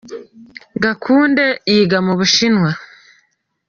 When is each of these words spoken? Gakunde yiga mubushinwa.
Gakunde 0.83 1.45
yiga 1.71 1.97
mubushinwa. 2.05 2.69